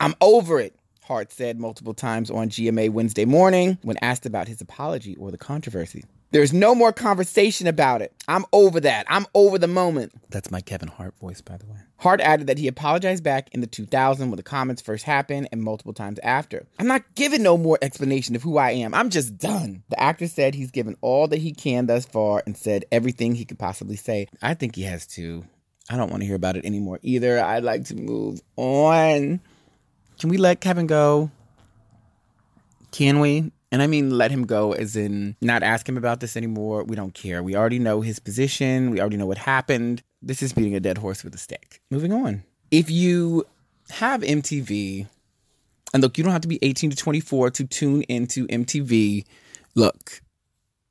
I'm 0.00 0.14
over 0.20 0.60
it. 0.60 0.74
Hart 1.02 1.32
said 1.32 1.58
multiple 1.58 1.94
times 1.94 2.30
on 2.30 2.48
GMA 2.48 2.90
Wednesday 2.90 3.24
morning 3.24 3.76
when 3.82 3.96
asked 4.02 4.24
about 4.24 4.48
his 4.48 4.60
apology 4.60 5.16
or 5.16 5.30
the 5.30 5.38
controversy. 5.38 6.04
There's 6.32 6.52
no 6.54 6.74
more 6.74 6.94
conversation 6.94 7.66
about 7.66 8.00
it. 8.00 8.14
I'm 8.26 8.46
over 8.54 8.80
that. 8.80 9.04
I'm 9.08 9.26
over 9.34 9.58
the 9.58 9.68
moment. 9.68 10.12
That's 10.30 10.50
my 10.50 10.62
Kevin 10.62 10.88
Hart 10.88 11.14
voice, 11.18 11.42
by 11.42 11.58
the 11.58 11.66
way. 11.66 11.76
Hart 11.98 12.22
added 12.22 12.46
that 12.46 12.56
he 12.56 12.68
apologized 12.68 13.22
back 13.22 13.50
in 13.52 13.60
the 13.60 13.66
2000 13.66 14.30
when 14.30 14.38
the 14.38 14.42
comments 14.42 14.80
first 14.80 15.04
happened 15.04 15.50
and 15.52 15.62
multiple 15.62 15.92
times 15.92 16.18
after. 16.22 16.66
I'm 16.78 16.86
not 16.86 17.02
giving 17.14 17.42
no 17.42 17.58
more 17.58 17.78
explanation 17.82 18.34
of 18.34 18.42
who 18.42 18.56
I 18.56 18.70
am. 18.70 18.94
I'm 18.94 19.10
just 19.10 19.36
done. 19.36 19.82
The 19.90 20.00
actor 20.00 20.26
said 20.26 20.54
he's 20.54 20.70
given 20.70 20.96
all 21.02 21.28
that 21.28 21.38
he 21.38 21.52
can 21.52 21.84
thus 21.84 22.06
far 22.06 22.42
and 22.46 22.56
said 22.56 22.86
everything 22.90 23.34
he 23.34 23.44
could 23.44 23.58
possibly 23.58 23.96
say. 23.96 24.26
I 24.40 24.54
think 24.54 24.74
he 24.74 24.84
has 24.84 25.06
to. 25.08 25.44
I 25.90 25.98
don't 25.98 26.10
want 26.10 26.22
to 26.22 26.26
hear 26.26 26.36
about 26.36 26.56
it 26.56 26.64
anymore 26.64 26.98
either. 27.02 27.44
I'd 27.44 27.62
like 27.62 27.84
to 27.86 27.94
move 27.94 28.40
on. 28.56 29.40
Can 30.18 30.30
we 30.30 30.38
let 30.38 30.62
Kevin 30.62 30.86
go? 30.86 31.30
Can 32.90 33.20
we? 33.20 33.52
And 33.72 33.82
I 33.82 33.86
mean, 33.86 34.16
let 34.16 34.30
him 34.30 34.44
go 34.44 34.72
as 34.72 34.96
in 34.96 35.34
not 35.40 35.62
ask 35.62 35.88
him 35.88 35.96
about 35.96 36.20
this 36.20 36.36
anymore. 36.36 36.84
We 36.84 36.94
don't 36.94 37.14
care. 37.14 37.42
We 37.42 37.56
already 37.56 37.78
know 37.78 38.02
his 38.02 38.18
position. 38.18 38.90
We 38.90 39.00
already 39.00 39.16
know 39.16 39.26
what 39.26 39.38
happened. 39.38 40.02
This 40.20 40.42
is 40.42 40.52
beating 40.52 40.76
a 40.76 40.80
dead 40.80 40.98
horse 40.98 41.24
with 41.24 41.34
a 41.34 41.38
stick. 41.38 41.80
Moving 41.90 42.12
on. 42.12 42.44
If 42.70 42.90
you 42.90 43.46
have 43.90 44.20
MTV, 44.20 45.08
and 45.94 46.02
look, 46.02 46.18
you 46.18 46.24
don't 46.24 46.34
have 46.34 46.42
to 46.42 46.48
be 46.48 46.58
18 46.60 46.90
to 46.90 46.96
24 46.96 47.50
to 47.50 47.66
tune 47.66 48.02
into 48.02 48.46
MTV. 48.48 49.24
Look, 49.74 50.20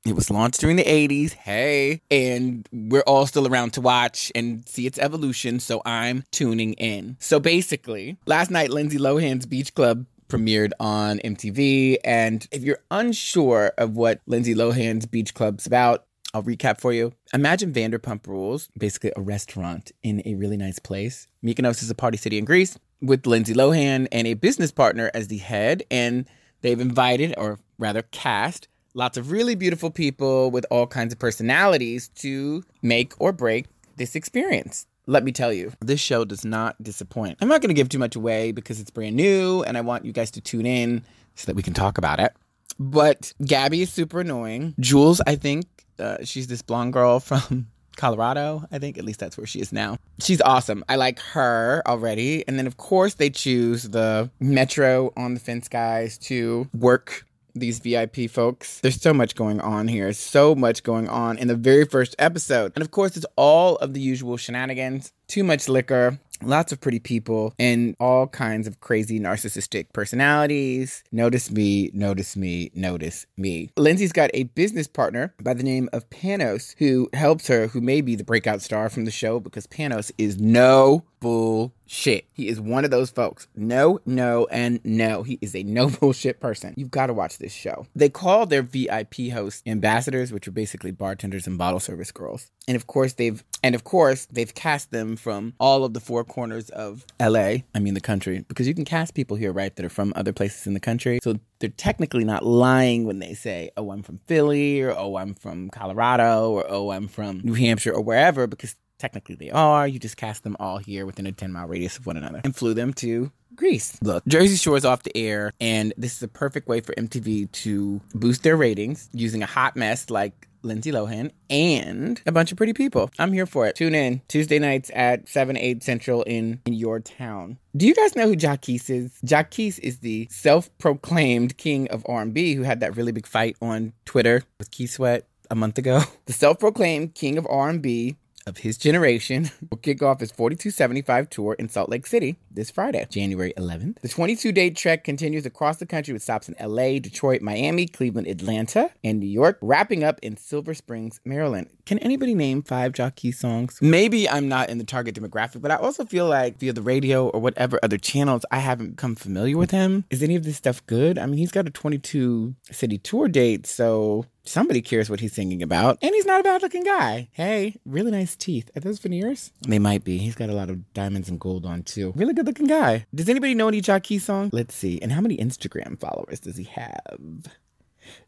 it 0.03 0.15
was 0.15 0.31
launched 0.31 0.59
during 0.59 0.77
the 0.77 0.83
80s. 0.83 1.33
Hey. 1.33 2.01
And 2.09 2.67
we're 2.71 3.01
all 3.01 3.27
still 3.27 3.47
around 3.47 3.73
to 3.73 3.81
watch 3.81 4.31
and 4.33 4.67
see 4.67 4.87
its 4.87 4.97
evolution. 4.97 5.59
So 5.59 5.83
I'm 5.85 6.23
tuning 6.31 6.73
in. 6.73 7.17
So 7.19 7.39
basically, 7.39 8.17
last 8.25 8.49
night, 8.49 8.71
Lindsay 8.71 8.97
Lohan's 8.97 9.45
Beach 9.45 9.73
Club 9.75 10.07
premiered 10.31 10.71
on 10.79 11.19
MTV. 11.19 11.97
And 12.03 12.47
if 12.51 12.63
you're 12.63 12.79
unsure 12.89 13.73
of 13.77 13.95
what 13.95 14.21
Lindsay 14.25 14.55
Lohan's 14.55 15.05
Beach 15.05 15.33
Club's 15.33 15.67
about, 15.67 16.05
I'll 16.33 16.43
recap 16.43 16.79
for 16.79 16.93
you. 16.93 17.11
Imagine 17.33 17.73
Vanderpump 17.73 18.25
Rules, 18.25 18.69
basically 18.77 19.11
a 19.17 19.21
restaurant 19.21 19.91
in 20.01 20.21
a 20.25 20.35
really 20.35 20.55
nice 20.55 20.79
place. 20.79 21.27
Mykonos 21.43 21.83
is 21.83 21.89
a 21.89 21.95
party 21.95 22.17
city 22.17 22.37
in 22.37 22.45
Greece 22.45 22.79
with 23.01 23.27
Lindsay 23.27 23.53
Lohan 23.53 24.07
and 24.11 24.25
a 24.27 24.35
business 24.35 24.71
partner 24.71 25.11
as 25.13 25.27
the 25.27 25.39
head. 25.39 25.83
And 25.91 26.25
they've 26.61 26.79
invited, 26.79 27.33
or 27.37 27.59
rather 27.77 28.03
cast, 28.03 28.69
lots 28.93 29.17
of 29.17 29.31
really 29.31 29.55
beautiful 29.55 29.91
people 29.91 30.49
with 30.51 30.65
all 30.71 30.87
kinds 30.87 31.11
of 31.11 31.19
personalities 31.19 32.07
to 32.15 32.63
make 32.81 33.13
or 33.19 33.33
break 33.33 33.65
this 33.97 34.15
experience 34.15 34.85
let 35.07 35.23
me 35.23 35.31
tell 35.31 35.51
you, 35.51 35.73
this 35.81 35.99
show 35.99 36.25
does 36.25 36.45
not 36.45 36.81
disappoint. 36.81 37.37
I'm 37.41 37.47
not 37.47 37.61
going 37.61 37.69
to 37.69 37.73
give 37.73 37.89
too 37.89 37.99
much 37.99 38.15
away 38.15 38.51
because 38.51 38.79
it's 38.79 38.91
brand 38.91 39.15
new 39.15 39.63
and 39.63 39.77
I 39.77 39.81
want 39.81 40.05
you 40.05 40.11
guys 40.11 40.31
to 40.31 40.41
tune 40.41 40.65
in 40.65 41.03
so 41.35 41.45
that 41.47 41.55
we 41.55 41.63
can 41.63 41.73
talk 41.73 41.97
about 41.97 42.19
it. 42.19 42.33
But 42.79 43.33
Gabby 43.45 43.81
is 43.81 43.91
super 43.91 44.21
annoying. 44.21 44.75
Jules, 44.79 45.21
I 45.27 45.35
think 45.35 45.65
uh, 45.99 46.17
she's 46.23 46.47
this 46.47 46.61
blonde 46.61 46.93
girl 46.93 47.19
from 47.19 47.67
Colorado, 47.95 48.65
I 48.71 48.79
think. 48.79 48.97
At 48.97 49.05
least 49.05 49.19
that's 49.19 49.37
where 49.37 49.47
she 49.47 49.59
is 49.59 49.71
now. 49.71 49.97
She's 50.19 50.41
awesome. 50.41 50.83
I 50.89 50.95
like 50.95 51.19
her 51.19 51.83
already. 51.85 52.47
And 52.47 52.57
then, 52.57 52.67
of 52.67 52.77
course, 52.77 53.15
they 53.15 53.29
choose 53.29 53.83
the 53.83 54.29
Metro 54.39 55.11
on 55.17 55.33
the 55.33 55.39
fence 55.39 55.67
guys 55.67 56.17
to 56.19 56.67
work 56.73 57.25
these 57.53 57.79
VIP 57.79 58.29
folks. 58.29 58.79
There's 58.81 59.01
so 59.01 59.13
much 59.13 59.35
going 59.35 59.59
on 59.61 59.87
here. 59.87 60.13
So 60.13 60.55
much 60.55 60.83
going 60.83 61.07
on 61.07 61.37
in 61.37 61.47
the 61.47 61.55
very 61.55 61.85
first 61.85 62.15
episode. 62.19 62.71
And 62.75 62.81
of 62.81 62.91
course, 62.91 63.17
it's 63.17 63.25
all 63.35 63.77
of 63.77 63.93
the 63.93 64.01
usual 64.01 64.37
shenanigans, 64.37 65.13
too 65.27 65.43
much 65.43 65.67
liquor, 65.67 66.19
lots 66.43 66.71
of 66.71 66.81
pretty 66.81 66.99
people 66.99 67.53
and 67.59 67.95
all 67.99 68.27
kinds 68.27 68.67
of 68.67 68.79
crazy 68.79 69.19
narcissistic 69.19 69.87
personalities. 69.93 71.03
Notice 71.11 71.51
me, 71.51 71.91
notice 71.93 72.35
me, 72.35 72.71
notice 72.73 73.25
me. 73.37 73.69
Lindsay's 73.77 74.11
got 74.11 74.29
a 74.33 74.43
business 74.43 74.87
partner 74.87 75.33
by 75.41 75.53
the 75.53 75.63
name 75.63 75.89
of 75.93 76.09
Panos 76.09 76.75
who 76.77 77.09
helps 77.13 77.47
her, 77.47 77.67
who 77.67 77.81
may 77.81 78.01
be 78.01 78.15
the 78.15 78.23
breakout 78.23 78.61
star 78.61 78.89
from 78.89 79.05
the 79.05 79.11
show 79.11 79.39
because 79.39 79.67
Panos 79.67 80.11
is 80.17 80.39
no 80.39 81.03
bullshit. 81.21 82.25
He 82.33 82.49
is 82.49 82.59
one 82.59 82.83
of 82.83 82.91
those 82.91 83.09
folks. 83.11 83.47
No, 83.55 83.99
no, 84.05 84.47
and 84.51 84.81
no. 84.83 85.23
He 85.23 85.39
is 85.41 85.55
a 85.55 85.63
no 85.63 85.89
bullshit 85.99 86.41
person. 86.41 86.73
You've 86.75 86.91
got 86.91 87.07
to 87.07 87.13
watch 87.13 87.37
this 87.37 87.53
show. 87.53 87.87
They 87.95 88.09
call 88.09 88.45
their 88.45 88.63
VIP 88.63 89.29
hosts 89.31 89.63
ambassadors, 89.65 90.33
which 90.33 90.47
are 90.47 90.51
basically 90.51 90.91
bartenders 90.91 91.47
and 91.47 91.57
bottle 91.57 91.79
service 91.79 92.11
girls. 92.11 92.51
And 92.67 92.75
of 92.75 92.87
course, 92.87 93.13
they've 93.13 93.41
and 93.63 93.75
of 93.75 93.83
course, 93.83 94.25
they've 94.25 94.53
cast 94.53 94.91
them 94.91 95.15
from 95.15 95.53
all 95.59 95.83
of 95.83 95.93
the 95.93 95.99
four 95.99 96.23
corners 96.23 96.69
of 96.69 97.05
LA, 97.19 97.57
I 97.75 97.79
mean 97.79 97.93
the 97.93 98.01
country, 98.01 98.43
because 98.47 98.67
you 98.67 98.73
can 98.73 98.85
cast 98.85 99.13
people 99.13 99.37
here, 99.37 99.51
right, 99.51 99.75
that 99.75 99.85
are 99.85 99.89
from 99.89 100.13
other 100.15 100.33
places 100.33 100.65
in 100.65 100.73
the 100.73 100.79
country. 100.79 101.19
So 101.23 101.39
they're 101.59 101.69
technically 101.69 102.23
not 102.23 102.43
lying 102.43 103.05
when 103.05 103.19
they 103.19 103.33
say, 103.33 103.69
oh, 103.77 103.91
I'm 103.91 104.01
from 104.01 104.17
Philly, 104.25 104.81
or 104.81 104.97
oh, 104.97 105.17
I'm 105.17 105.35
from 105.35 105.69
Colorado, 105.69 106.51
or 106.51 106.65
oh, 106.67 106.91
I'm 106.91 107.07
from 107.07 107.41
New 107.43 107.53
Hampshire, 107.53 107.93
or 107.93 108.01
wherever, 108.01 108.47
because 108.47 108.75
technically 109.01 109.35
they 109.35 109.49
are. 109.49 109.87
You 109.87 109.99
just 109.99 110.15
cast 110.15 110.43
them 110.43 110.55
all 110.59 110.77
here 110.77 111.05
within 111.05 111.25
a 111.25 111.31
10 111.31 111.51
mile 111.51 111.67
radius 111.67 111.97
of 111.97 112.05
one 112.05 112.17
another 112.17 112.41
and 112.43 112.55
flew 112.55 112.73
them 112.73 112.93
to 112.95 113.31
Greece. 113.55 113.97
Look, 114.01 114.25
Jersey 114.27 114.55
Shore 114.55 114.77
is 114.77 114.85
off 114.85 115.03
the 115.03 115.15
air, 115.17 115.51
and 115.59 115.93
this 115.97 116.15
is 116.15 116.23
a 116.23 116.27
perfect 116.27 116.69
way 116.69 116.79
for 116.79 116.93
MTV 116.93 117.51
to 117.51 117.99
boost 118.13 118.43
their 118.43 118.55
ratings 118.55 119.09
using 119.11 119.43
a 119.43 119.45
hot 119.45 119.75
mess 119.75 120.09
like 120.09 120.47
Lindsay 120.63 120.91
Lohan, 120.91 121.31
and 121.49 122.21
a 122.25 122.31
bunch 122.31 122.51
of 122.51 122.57
pretty 122.57 122.73
people. 122.73 123.09
I'm 123.17 123.33
here 123.33 123.45
for 123.45 123.67
it. 123.67 123.75
Tune 123.75 123.95
in 123.95 124.21
Tuesday 124.27 124.59
nights 124.59 124.91
at 124.93 125.27
7, 125.27 125.57
8 125.57 125.83
central 125.83 126.21
in, 126.23 126.61
in 126.65 126.73
your 126.73 126.99
town. 126.99 127.57
Do 127.75 127.87
you 127.87 127.95
guys 127.95 128.15
know 128.15 128.27
who 128.27 128.35
Jacquees 128.35 128.89
is? 128.89 129.11
Jacquees 129.25 129.79
is 129.79 129.99
the 129.99 130.27
self-proclaimed 130.29 131.57
king 131.57 131.87
of 131.89 132.05
R&B 132.07 132.53
who 132.53 132.63
had 132.63 132.79
that 132.81 132.95
really 132.95 133.11
big 133.11 133.25
fight 133.25 133.57
on 133.61 133.93
Twitter 134.05 134.43
with 134.59 134.71
Keith 134.71 134.91
Sweat 134.91 135.25
a 135.49 135.55
month 135.55 135.77
ago. 135.77 136.01
The 136.25 136.33
self-proclaimed 136.33 137.13
king 137.13 137.37
of 137.37 137.45
R&B 137.49 138.15
of 138.45 138.57
his 138.57 138.77
generation. 138.77 139.49
Will 139.69 139.77
kick 139.77 140.01
off 140.01 140.19
his 140.19 140.31
4275 140.31 141.29
tour 141.29 141.55
in 141.57 141.69
Salt 141.69 141.89
Lake 141.89 142.07
City 142.07 142.37
this 142.53 142.71
Friday, 142.71 143.05
January 143.09 143.53
11th. 143.57 143.99
The 144.01 144.09
22 144.09 144.51
day 144.51 144.69
trek 144.69 145.03
continues 145.03 145.45
across 145.45 145.77
the 145.77 145.85
country 145.85 146.13
with 146.13 146.23
stops 146.23 146.49
in 146.49 146.55
LA, 146.59 146.99
Detroit, 146.99 147.41
Miami, 147.41 147.87
Cleveland, 147.87 148.27
Atlanta, 148.27 148.91
and 149.03 149.19
New 149.19 149.27
York, 149.27 149.57
wrapping 149.61 150.03
up 150.03 150.19
in 150.21 150.37
Silver 150.37 150.73
Springs, 150.73 151.19
Maryland. 151.25 151.69
Can 151.85 151.99
anybody 151.99 152.35
name 152.35 152.61
five 152.61 152.93
Jacquees 152.93 153.35
songs? 153.35 153.79
Maybe 153.81 154.29
I'm 154.29 154.47
not 154.47 154.69
in 154.69 154.77
the 154.77 154.83
target 154.83 155.15
demographic, 155.15 155.61
but 155.61 155.71
I 155.71 155.75
also 155.75 156.05
feel 156.05 156.27
like 156.27 156.57
via 156.57 156.73
the 156.73 156.81
radio 156.81 157.27
or 157.29 157.39
whatever 157.39 157.79
other 157.83 157.97
channels, 157.97 158.45
I 158.51 158.59
haven't 158.59 158.91
become 158.91 159.15
familiar 159.15 159.57
with 159.57 159.71
him. 159.71 160.05
Is 160.09 160.23
any 160.23 160.35
of 160.35 160.43
this 160.43 160.57
stuff 160.57 160.85
good? 160.85 161.17
I 161.17 161.25
mean, 161.25 161.37
he's 161.37 161.51
got 161.51 161.67
a 161.67 161.71
22 161.71 162.55
city 162.71 162.97
tour 162.97 163.27
date, 163.27 163.65
so 163.65 164.25
somebody 164.43 164.81
cares 164.81 165.09
what 165.09 165.19
he's 165.19 165.33
singing 165.33 165.61
about. 165.61 165.97
And 166.01 166.13
he's 166.13 166.25
not 166.25 166.39
a 166.39 166.43
bad 166.43 166.61
looking 166.61 166.83
guy. 166.83 167.29
Hey, 167.31 167.75
really 167.85 168.11
nice 168.11 168.35
teeth. 168.35 168.69
Are 168.75 168.79
those 168.79 168.99
veneers? 168.99 169.51
They 169.67 169.79
might 169.79 170.03
be. 170.03 170.17
He's 170.17 170.35
got 170.35 170.49
a 170.49 170.53
lot 170.53 170.69
of 170.69 170.93
diamonds 170.93 171.29
and 171.29 171.39
gold 171.39 171.65
on 171.65 171.83
too. 171.83 172.13
Really 172.15 172.33
good 172.33 172.40
looking 172.43 172.67
guy. 172.67 173.05
Does 173.13 173.29
anybody 173.29 173.55
know 173.55 173.67
any 173.67 173.81
Jacquees 173.81 174.21
song? 174.21 174.49
Let's 174.51 174.75
see. 174.75 175.01
And 175.01 175.11
how 175.11 175.21
many 175.21 175.37
Instagram 175.37 175.99
followers 175.99 176.39
does 176.39 176.57
he 176.57 176.65
have? 176.65 177.47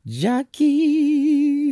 Jacquees. 0.07 1.63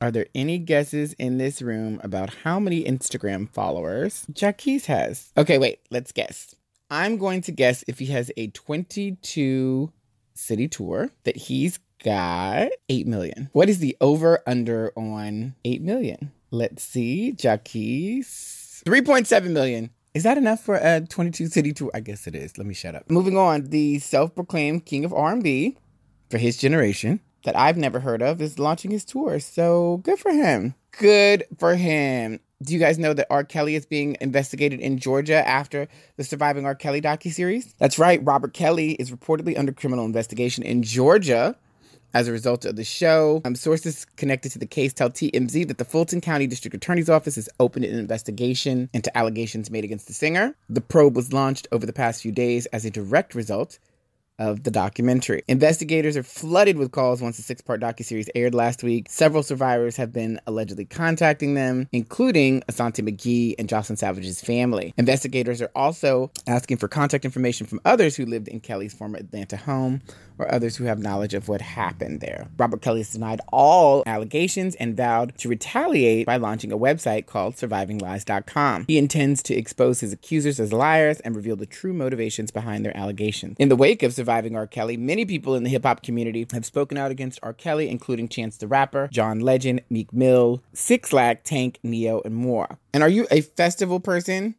Are 0.00 0.10
there 0.10 0.26
any 0.34 0.58
guesses 0.58 1.12
in 1.14 1.38
this 1.38 1.62
room 1.62 2.00
about 2.02 2.34
how 2.44 2.58
many 2.58 2.84
Instagram 2.84 3.48
followers 3.48 4.26
Jacquees 4.32 4.86
has? 4.86 5.32
Okay, 5.36 5.58
wait, 5.58 5.80
let's 5.90 6.12
guess. 6.12 6.54
I'm 6.90 7.16
going 7.16 7.40
to 7.42 7.52
guess 7.52 7.84
if 7.88 7.98
he 7.98 8.06
has 8.06 8.30
a 8.36 8.48
22 8.48 9.92
city 10.34 10.68
tour 10.68 11.10
that 11.24 11.36
he's 11.36 11.78
got 12.02 12.70
8 12.88 13.06
million. 13.06 13.48
What 13.52 13.68
is 13.68 13.78
the 13.78 13.96
over 14.00 14.42
under 14.46 14.92
on 14.96 15.54
8 15.64 15.82
million? 15.82 16.32
Let's 16.50 16.82
see. 16.82 17.32
Jacquees. 17.32 18.82
3.7 18.84 19.50
million. 19.50 19.90
Is 20.14 20.22
that 20.22 20.38
enough 20.38 20.60
for 20.60 20.76
a 20.76 21.00
22 21.00 21.48
city 21.48 21.72
tour? 21.72 21.90
I 21.92 21.98
guess 21.98 22.28
it 22.28 22.36
is. 22.36 22.56
Let 22.56 22.68
me 22.68 22.74
shut 22.74 22.94
up. 22.94 23.10
Moving 23.10 23.36
on, 23.36 23.64
the 23.64 23.98
self-proclaimed 23.98 24.86
king 24.86 25.04
of 25.04 25.12
R&B 25.12 25.76
for 26.30 26.38
his 26.38 26.56
generation 26.56 27.18
that 27.44 27.56
I've 27.56 27.76
never 27.76 27.98
heard 27.98 28.22
of 28.22 28.40
is 28.40 28.60
launching 28.60 28.92
his 28.92 29.04
tour. 29.04 29.40
So 29.40 29.98
good 30.04 30.20
for 30.20 30.30
him. 30.30 30.74
Good 30.92 31.44
for 31.58 31.74
him. 31.74 32.38
Do 32.62 32.72
you 32.72 32.78
guys 32.78 32.98
know 32.98 33.12
that 33.12 33.26
R. 33.28 33.42
Kelly 33.42 33.74
is 33.74 33.84
being 33.84 34.16
investigated 34.20 34.78
in 34.80 34.98
Georgia 34.98 35.46
after 35.46 35.88
the 36.16 36.24
Surviving 36.24 36.64
R. 36.64 36.76
Kelly 36.76 37.02
docu-series? 37.02 37.74
That's 37.78 37.98
right. 37.98 38.24
Robert 38.24 38.54
Kelly 38.54 38.92
is 38.92 39.10
reportedly 39.10 39.58
under 39.58 39.72
criminal 39.72 40.04
investigation 40.06 40.62
in 40.62 40.82
Georgia 40.84 41.56
as 42.14 42.28
a 42.28 42.32
result 42.32 42.64
of 42.64 42.76
the 42.76 42.84
show. 42.84 43.42
Um, 43.44 43.54
sources 43.54 44.06
connected 44.16 44.52
to 44.52 44.58
the 44.58 44.66
case 44.66 44.92
tell 44.92 45.10
TMZ 45.10 45.68
that 45.68 45.78
the 45.78 45.84
Fulton 45.84 46.20
County 46.20 46.46
District 46.46 46.74
Attorney's 46.74 47.10
Office 47.10 47.34
has 47.34 47.48
opened 47.60 47.84
an 47.84 47.98
investigation 47.98 48.88
into 48.94 49.14
allegations 49.16 49.70
made 49.70 49.84
against 49.84 50.06
the 50.06 50.14
singer. 50.14 50.54
The 50.68 50.80
probe 50.80 51.16
was 51.16 51.32
launched 51.32 51.68
over 51.72 51.84
the 51.84 51.92
past 51.92 52.22
few 52.22 52.32
days 52.32 52.66
as 52.66 52.84
a 52.84 52.90
direct 52.90 53.34
result 53.34 53.78
of 54.38 54.62
the 54.64 54.70
documentary. 54.70 55.42
Investigators 55.48 56.16
are 56.16 56.22
flooded 56.22 56.76
with 56.76 56.92
calls 56.92 57.22
once 57.22 57.36
the 57.36 57.42
six-part 57.42 57.80
docuseries 57.80 58.28
aired 58.34 58.54
last 58.54 58.82
week. 58.82 59.08
Several 59.10 59.42
survivors 59.42 59.96
have 59.96 60.12
been 60.12 60.40
allegedly 60.46 60.84
contacting 60.84 61.54
them, 61.54 61.88
including 61.92 62.62
Asante 62.62 63.06
McGee 63.06 63.54
and 63.58 63.68
Jocelyn 63.68 63.96
Savage's 63.96 64.40
family. 64.40 64.94
Investigators 64.96 65.62
are 65.62 65.70
also 65.74 66.30
asking 66.46 66.78
for 66.78 66.88
contact 66.88 67.24
information 67.24 67.66
from 67.66 67.80
others 67.84 68.16
who 68.16 68.26
lived 68.26 68.48
in 68.48 68.60
Kelly's 68.60 68.94
former 68.94 69.18
Atlanta 69.18 69.56
home 69.56 70.02
or 70.38 70.52
others 70.52 70.76
who 70.76 70.84
have 70.84 70.98
knowledge 70.98 71.34
of 71.34 71.48
what 71.48 71.60
happened 71.60 72.20
there. 72.20 72.48
Robert 72.58 72.82
Kelly 72.82 73.00
has 73.00 73.12
denied 73.12 73.40
all 73.52 74.02
allegations 74.06 74.74
and 74.76 74.96
vowed 74.96 75.36
to 75.38 75.48
retaliate 75.48 76.26
by 76.26 76.36
launching 76.36 76.72
a 76.72 76.78
website 76.78 77.26
called 77.26 77.54
survivinglies.com. 77.54 78.84
He 78.88 78.98
intends 78.98 79.42
to 79.44 79.54
expose 79.54 80.00
his 80.00 80.12
accusers 80.12 80.58
as 80.58 80.72
liars 80.72 81.20
and 81.20 81.36
reveal 81.36 81.56
the 81.56 81.66
true 81.66 81.92
motivations 81.92 82.50
behind 82.50 82.84
their 82.84 82.96
allegations. 82.96 83.56
In 83.58 83.68
the 83.68 83.76
wake 83.76 84.02
of 84.02 84.12
surviving 84.24 84.56
R. 84.56 84.66
Kelly, 84.66 84.96
many 84.96 85.26
people 85.26 85.54
in 85.54 85.64
the 85.64 85.68
hip 85.68 85.84
hop 85.84 86.02
community 86.02 86.46
have 86.52 86.64
spoken 86.64 86.96
out 86.96 87.10
against 87.10 87.38
R. 87.42 87.52
Kelly, 87.52 87.90
including 87.90 88.26
Chance 88.26 88.56
the 88.56 88.66
Rapper, 88.66 89.08
John 89.12 89.40
Legend, 89.40 89.82
Meek 89.90 90.14
Mill, 90.14 90.62
Six 90.72 91.12
Lack, 91.12 91.44
Tank, 91.44 91.78
Ne-Yo, 91.82 92.22
and 92.24 92.34
more. 92.34 92.78
And 92.94 93.02
are 93.02 93.08
you 93.08 93.26
a 93.30 93.42
festival 93.42 94.00
person? 94.00 94.54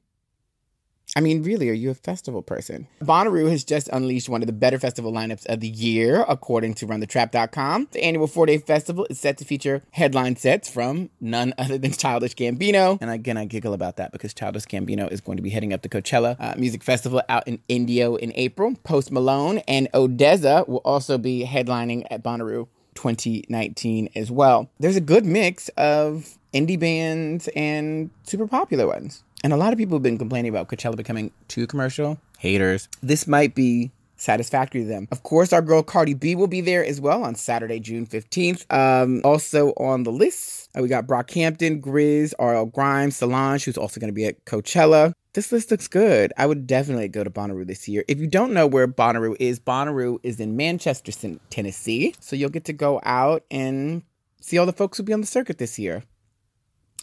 I 1.16 1.22
mean, 1.22 1.44
really, 1.44 1.70
are 1.70 1.74
you 1.74 1.92
a 1.92 1.94
festival 1.94 2.42
person? 2.42 2.88
Bonnaroo 3.02 3.50
has 3.50 3.64
just 3.64 3.88
unleashed 3.90 4.28
one 4.28 4.42
of 4.42 4.48
the 4.48 4.54
better 4.54 4.78
festival 4.78 5.14
lineups 5.14 5.46
of 5.46 5.62
the 5.62 5.68
year, 5.68 6.26
according 6.28 6.74
to 6.76 6.88
RunTheTrap.com. 6.88 7.90
The 7.92 8.04
annual 8.04 8.28
four 8.28 8.46
day 8.46 8.58
festival 8.58 9.08
is 9.10 9.20
set 9.20 9.38
to 9.38 9.46
feature 9.46 9.82
headline 9.92 10.36
sets 10.36 10.70
from 10.70 11.10
none 11.22 11.54
other 11.58 11.78
than 11.78 11.92
Childish 11.92 12.36
Gambino. 12.36 12.98
And 13.00 13.10
again, 13.10 13.38
I 13.38 13.46
giggle 13.46 13.74
about 13.74 13.98
that 13.98 14.12
because 14.12 14.34
Childish 14.34 14.66
Gambino 14.66 15.12
is 15.12 15.22
going 15.22 15.38
to 15.38 15.44
be 15.44 15.50
heading 15.50 15.74
up 15.74 15.84
the 15.84 15.90
Coachella 15.90 16.36
uh, 16.40 16.56
Music 16.58 16.84
Festival 16.84 17.22
out 17.30 17.48
in 17.48 17.60
Indio 17.70 18.16
in 18.16 18.34
April. 18.36 18.76
Post 18.84 19.12
Malone 19.12 19.60
and 19.68 19.88
Odesza 19.94 20.68
will 20.68 20.82
also 20.84 21.18
be 21.18 21.46
headlining 21.46 22.06
at 22.12 22.24
Bonnaroo 22.24 22.68
2019 22.96 24.10
as 24.16 24.32
well. 24.32 24.70
There's 24.80 24.96
a 24.96 25.02
good 25.02 25.26
mix 25.26 25.70
of 25.78 26.38
indie 26.54 26.80
bands 26.80 27.50
and 27.56 28.10
super 28.24 28.48
popular 28.48 28.88
ones. 28.88 29.24
And 29.44 29.54
a 29.54 29.58
lot 29.58 29.74
of 29.74 29.78
people 29.78 29.96
have 29.96 30.04
been 30.04 30.18
complaining 30.18 30.50
about 30.50 30.70
Coachella 30.70 30.96
becoming 30.96 31.32
too 31.48 31.68
commercial. 31.68 32.20
Haters. 32.40 32.88
This 33.02 33.28
might 33.28 33.56
be 33.56 33.92
satisfactory 34.18 34.82
to 34.82 34.88
them. 34.88 35.08
Of 35.12 35.24
course, 35.24 35.54
our 35.54 35.62
girl 35.62 35.84
Cardi 35.84 36.14
B 36.14 36.36
will 36.36 36.48
be 36.48 36.62
there 36.62 36.84
as 36.86 37.02
well 37.02 37.24
on 37.24 37.36
Saturday, 37.36 37.80
June 37.80 38.06
15th. 38.06 38.66
Um, 38.74 39.22
also 39.24 39.70
on 39.78 40.04
the 40.04 40.12
list, 40.12 40.70
uh, 40.78 40.82
we 40.82 40.88
got 40.88 41.08
Brockhampton, 41.08 41.82
Griz, 41.82 42.34
RL 42.40 42.66
Grimes, 42.66 43.18
Solange, 43.18 43.64
who's 43.66 43.78
also 43.78 44.00
going 44.00 44.10
to 44.10 44.16
be 44.16 44.26
at 44.26 44.44
Coachella. 44.46 45.14
This 45.34 45.52
list 45.52 45.70
looks 45.70 45.88
good. 45.88 46.32
I 46.38 46.46
would 46.46 46.66
definitely 46.66 47.10
go 47.10 47.24
to 47.24 47.30
Bonnaroo 47.30 47.68
this 47.68 47.90
year. 47.90 48.06
If 48.08 48.20
you 48.20 48.28
don't 48.28 48.54
know 48.54 48.68
where 48.68 48.88
Bonnaroo 48.88 49.36
is, 49.38 49.60
Bonnaroo 49.60 50.20
is 50.24 50.40
in 50.40 50.56
Manchester, 50.56 51.12
Tennessee. 51.50 52.16
So 52.22 52.36
you'll 52.36 52.50
get 52.50 52.66
to 52.66 52.74
go 52.74 53.02
out 53.04 53.44
and 53.52 54.02
see 54.40 54.58
all 54.58 54.66
the 54.66 54.74
folks 54.74 54.98
who'll 54.98 55.06
be 55.06 55.14
on 55.14 55.22
the 55.22 55.28
circuit 55.28 55.58
this 55.58 55.78
year. 55.78 56.04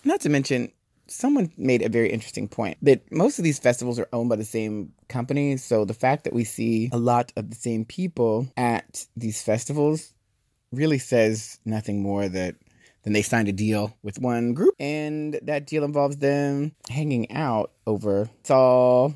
Not 0.04 0.20
to 0.22 0.30
mention, 0.30 0.72
someone 1.06 1.52
made 1.56 1.82
a 1.82 1.88
very 1.88 2.10
interesting 2.10 2.48
point 2.48 2.78
that 2.82 3.10
most 3.12 3.38
of 3.38 3.44
these 3.44 3.58
festivals 3.58 3.98
are 3.98 4.08
owned 4.12 4.28
by 4.28 4.36
the 4.36 4.44
same 4.44 4.92
company. 5.08 5.56
So 5.56 5.84
the 5.84 5.94
fact 5.94 6.24
that 6.24 6.32
we 6.32 6.44
see 6.44 6.90
a 6.92 6.98
lot 6.98 7.32
of 7.36 7.50
the 7.50 7.56
same 7.56 7.84
people 7.84 8.48
at 8.56 9.06
these 9.16 9.42
festivals 9.42 10.12
really 10.72 10.98
says 10.98 11.58
nothing 11.64 12.02
more 12.02 12.28
that 12.28 12.56
than 13.02 13.12
they 13.12 13.22
signed 13.22 13.48
a 13.48 13.52
deal 13.52 13.96
with 14.02 14.20
one 14.20 14.54
group 14.54 14.74
and 14.78 15.38
that 15.42 15.66
deal 15.66 15.84
involves 15.84 16.18
them 16.18 16.72
hanging 16.88 17.30
out 17.32 17.72
over 17.86 18.30
it's 18.40 18.50
all 18.50 19.14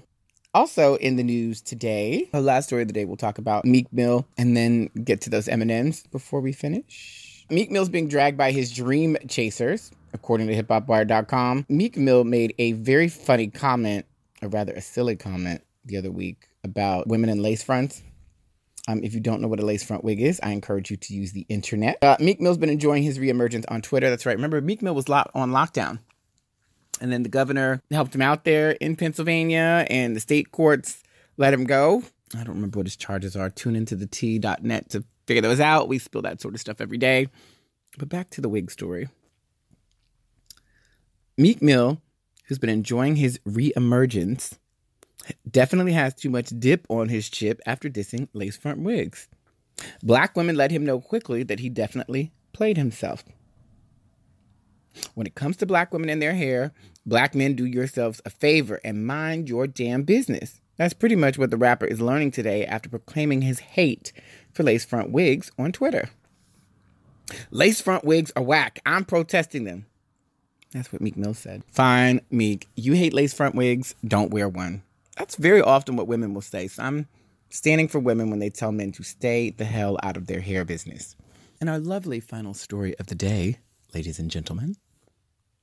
also 0.55 0.97
in 0.97 1.16
the 1.16 1.23
news 1.23 1.61
today 1.61 2.28
the 2.33 2.40
last 2.40 2.66
story 2.66 2.83
of 2.83 2.88
the 2.88 2.95
day 2.95 3.05
we'll 3.05 3.16
talk 3.16 3.38
about 3.38 3.64
meek 3.64 3.87
mill 3.93 4.26
and 4.37 4.57
then 4.57 4.90
get 5.05 5.21
to 5.21 5.31
those 5.31 5.49
m&ms 5.49 6.02
before 6.11 6.40
we 6.40 6.52
finish 6.52 7.25
meek 7.50 7.71
mill's 7.71 7.88
being 7.88 8.09
dragged 8.09 8.37
by 8.37 8.53
his 8.53 8.73
dream 8.73 9.17
chasers 9.29 9.91
according 10.17 10.49
to 10.49 10.62
hiphopwire.com. 10.62 11.67
Meek 11.69 11.97
Mill 11.97 12.25
made 12.25 12.55
a 12.59 12.73
very 12.73 13.09
funny 13.09 13.49
comment, 13.49 14.07
or 14.43 14.49
rather 14.49 14.73
a 14.73 14.81
silly 14.81 15.15
comment, 15.15 15.62
the 15.85 15.97
other 15.97 16.11
week 16.11 16.49
about 16.65 17.07
women 17.07 17.31
in 17.31 17.43
lace 17.43 17.62
fronts. 17.62 18.03
Um, 18.88 19.03
if 19.03 19.15
you 19.15 19.21
don't 19.21 19.41
know 19.41 19.49
what 19.49 19.61
a 19.61 19.65
lace 19.65 19.85
front 19.85 20.05
wig 20.05 20.21
is, 20.21 20.41
I 20.43 20.50
encourage 20.50 20.91
you 20.91 20.97
to 20.97 21.15
use 21.15 21.33
the 21.33 21.45
internet. 21.49 21.99
Uh, 22.03 22.17
Meek 22.19 22.41
Mill's 22.41 22.59
been 22.59 22.71
enjoying 22.71 23.03
his 23.03 23.19
reemergence 23.19 23.65
on 23.69 23.83
Twitter. 23.83 24.09
That's 24.09 24.25
right. 24.26 24.37
Remember, 24.37 24.61
Meek 24.61 24.81
Mill 24.81 24.95
was 24.95 25.09
lo- 25.09 25.29
on 25.35 25.50
lockdown. 25.50 25.99
And 27.00 27.12
then 27.12 27.23
the 27.23 27.29
governor 27.29 27.83
helped 27.91 28.15
him 28.15 28.23
out 28.23 28.45
there 28.45 28.71
in 28.73 28.97
Pennsylvania, 28.97 29.87
and 29.91 30.17
the 30.17 30.21
state 30.21 30.50
courts 30.50 31.03
let 31.37 31.53
him 31.53 31.65
go. 31.65 32.03
I 32.35 32.38
don't 32.38 32.55
remember 32.55 32.79
what 32.79 32.87
his 32.87 32.97
charges 32.97 33.37
are. 33.37 33.50
Tune 33.50 33.76
into 33.76 33.97
the 33.97 34.07
T.net 34.07 34.88
to 34.91 35.05
figure 35.26 35.42
those 35.42 35.61
out. 35.61 35.88
We 35.88 35.99
spill 35.99 36.23
that 36.23 36.40
sort 36.40 36.54
of 36.54 36.61
stuff 36.61 36.80
every 36.80 36.99
day. 36.99 37.28
But 37.99 38.09
back 38.09 38.30
to 38.30 38.40
the 38.40 38.49
wig 38.49 38.71
story. 38.71 39.09
Meek 41.38 41.62
Mill, 41.62 42.00
who's 42.45 42.59
been 42.59 42.71
enjoying 42.71 43.16
his 43.16 43.38
reemergence, 43.47 44.59
definitely 45.50 45.92
has 45.92 46.14
too 46.14 46.30
much 46.30 46.52
dip 46.59 46.87
on 46.88 47.09
his 47.09 47.28
chip 47.28 47.61
after 47.66 47.88
dissing 47.88 48.28
lace 48.33 48.56
front 48.56 48.80
wigs. 48.80 49.28
Black 50.02 50.37
women 50.37 50.56
let 50.56 50.71
him 50.71 50.85
know 50.85 51.00
quickly 51.00 51.42
that 51.42 51.61
he 51.61 51.68
definitely 51.68 52.33
played 52.52 52.76
himself. 52.76 53.25
When 55.14 55.26
it 55.26 55.35
comes 55.35 55.59
to 55.59 55.66
black 55.66 55.92
women 55.92 56.09
and 56.09 56.23
their 56.23 56.35
hair, 56.35 56.73
black 57.04 57.35
men 57.35 57.54
do 57.54 57.66
yourselves 57.66 58.23
a 58.25 58.30
favor 58.30 58.80
and 58.83 59.06
mind 59.06 59.49
your 59.49 59.66
damn 59.66 60.04
business. 60.04 60.61
That's 60.78 60.95
pretty 60.95 61.16
much 61.16 61.38
what 61.38 61.50
the 61.50 61.56
rapper 61.56 61.87
is 61.87 62.00
learning 62.00 62.33
today 62.33 62.64
after 62.64 62.88
proclaiming 62.88 63.42
his 63.42 63.61
hate 63.61 64.12
for 64.56 64.62
lace 64.62 64.84
front 64.84 65.10
wigs 65.10 65.52
on 65.58 65.70
Twitter. 65.70 66.08
Lace 67.50 67.80
front 67.80 68.04
wigs 68.04 68.32
are 68.34 68.42
whack. 68.42 68.80
I'm 68.86 69.04
protesting 69.04 69.64
them. 69.64 69.86
That's 70.72 70.92
what 70.92 71.02
Meek 71.02 71.16
Mill 71.16 71.34
said. 71.34 71.62
Fine, 71.68 72.20
Meek. 72.30 72.66
You 72.75 72.94
hate 72.94 73.12
lace 73.12 73.34
front 73.34 73.54
wigs. 73.54 73.94
Don't 74.06 74.32
wear 74.32 74.48
one. 74.48 74.82
That's 75.16 75.36
very 75.36 75.62
often 75.62 75.96
what 75.96 76.08
women 76.08 76.34
will 76.34 76.42
say. 76.42 76.68
So 76.68 76.82
I'm 76.82 77.06
standing 77.50 77.88
for 77.88 77.98
women 77.98 78.30
when 78.30 78.38
they 78.38 78.50
tell 78.50 78.72
men 78.72 78.92
to 78.92 79.02
stay 79.02 79.50
the 79.50 79.64
hell 79.64 79.96
out 80.02 80.16
of 80.16 80.26
their 80.26 80.40
hair 80.40 80.64
business. 80.64 81.16
And 81.60 81.70
our 81.70 81.78
lovely 81.78 82.20
final 82.20 82.54
story 82.54 82.98
of 82.98 83.06
the 83.06 83.14
day, 83.14 83.58
ladies 83.94 84.18
and 84.18 84.30
gentlemen, 84.30 84.76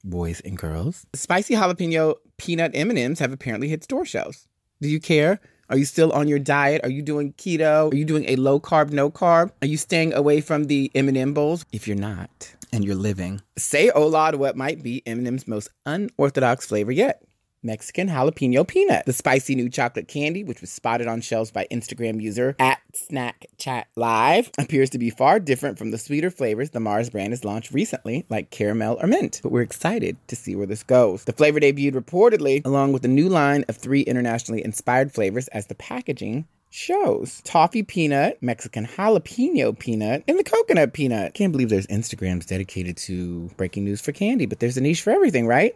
boys 0.03 0.39
and 0.41 0.57
girls. 0.57 1.05
Spicy 1.13 1.55
jalapeno 1.55 2.15
peanut 2.37 2.71
M&Ms 2.73 3.19
have 3.19 3.31
apparently 3.31 3.69
hit 3.69 3.83
store 3.83 4.05
shelves. 4.05 4.47
Do 4.81 4.89
you 4.89 4.99
care? 4.99 5.39
Are 5.73 5.77
you 5.77 5.85
still 5.85 6.11
on 6.11 6.27
your 6.27 6.37
diet? 6.37 6.81
Are 6.83 6.89
you 6.91 7.01
doing 7.01 7.33
keto? 7.33 7.91
Are 7.91 7.95
you 7.95 8.05
doing 8.05 8.29
a 8.29 8.35
low 8.35 8.59
carb, 8.59 8.91
no 8.91 9.09
carb? 9.09 9.49
Are 9.63 9.65
you 9.65 9.77
staying 9.77 10.13
away 10.13 10.39
from 10.39 10.65
the 10.65 10.91
M&M 10.93 11.33
bowls? 11.33 11.65
If 11.71 11.87
you're 11.87 11.97
not, 11.97 12.53
and 12.71 12.85
you're 12.85 12.93
living, 12.93 13.41
say 13.57 13.87
hola 13.87 14.33
to 14.33 14.37
what 14.37 14.55
might 14.55 14.83
be 14.83 15.01
M&M's 15.07 15.47
most 15.47 15.69
unorthodox 15.87 16.67
flavor 16.67 16.91
yet. 16.91 17.23
Mexican 17.63 18.09
jalapeno 18.09 18.67
peanut, 18.67 19.05
the 19.05 19.13
spicy 19.13 19.55
new 19.55 19.69
chocolate 19.69 20.07
candy, 20.07 20.43
which 20.43 20.61
was 20.61 20.71
spotted 20.71 21.07
on 21.07 21.21
shelves 21.21 21.51
by 21.51 21.65
Instagram 21.71 22.21
user 22.21 22.55
at 22.59 22.79
Snack 22.93 23.47
Chat 23.57 23.87
Live, 23.95 24.51
appears 24.57 24.89
to 24.91 24.99
be 24.99 25.09
far 25.09 25.39
different 25.39 25.77
from 25.77 25.91
the 25.91 25.97
sweeter 25.97 26.29
flavors 26.29 26.71
the 26.71 26.79
Mars 26.79 27.09
brand 27.09 27.31
has 27.31 27.45
launched 27.45 27.71
recently, 27.71 28.25
like 28.29 28.49
caramel 28.49 28.97
or 29.01 29.07
mint. 29.07 29.39
But 29.41 29.51
we're 29.51 29.61
excited 29.61 30.17
to 30.27 30.35
see 30.35 30.55
where 30.55 30.67
this 30.67 30.83
goes. 30.83 31.23
The 31.23 31.33
flavor 31.33 31.59
debuted 31.59 31.93
reportedly 31.93 32.65
along 32.65 32.93
with 32.93 33.05
a 33.05 33.09
new 33.09 33.29
line 33.29 33.65
of 33.69 33.77
three 33.77 34.01
internationally 34.01 34.63
inspired 34.63 35.11
flavors 35.11 35.47
as 35.49 35.67
the 35.67 35.75
packaging 35.75 36.45
shows 36.73 37.41
toffee 37.43 37.83
peanut, 37.83 38.41
Mexican 38.41 38.87
jalapeno 38.87 39.77
peanut, 39.77 40.23
and 40.27 40.39
the 40.39 40.43
coconut 40.43 40.93
peanut. 40.93 41.33
Can't 41.33 41.51
believe 41.51 41.69
there's 41.69 41.87
Instagrams 41.87 42.47
dedicated 42.47 42.97
to 42.97 43.49
breaking 43.57 43.85
news 43.85 44.01
for 44.01 44.11
candy, 44.11 44.47
but 44.47 44.59
there's 44.59 44.75
a 44.75 44.81
niche 44.81 45.03
for 45.03 45.11
everything, 45.11 45.45
right? 45.45 45.75